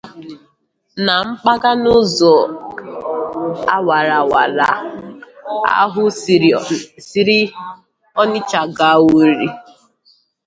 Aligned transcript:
na 1.05 1.13
mpaghara 1.27 1.89
ụzọ 1.99 2.33
awara 3.75 4.13
awara 4.23 4.67
ahụ 5.81 6.03
siri 7.09 7.39
Ọnịcha 8.21 8.61
gaa 8.77 8.95
Owerri. 9.03 9.49